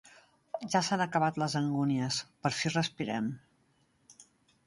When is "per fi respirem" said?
2.45-3.27